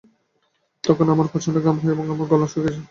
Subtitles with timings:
[0.83, 2.79] তখন আমার প্রচন্ড ঘাম হয় আর আমার গলা শুকিয়ে যায়।